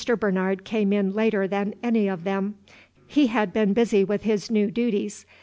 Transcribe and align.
Bernard 0.19 0.63
came 0.63 0.91
in 0.91 1.13
later 1.13 1.47
than 1.47 1.75
any 1.83 2.07
of 2.07 2.23
them; 2.23 2.55
he 3.05 3.27
had 3.27 3.53
been 3.53 3.71
busy 3.71 4.03
with 4.03 4.23
his 4.23 4.49
new 4.49 4.71
duties. 4.71 5.27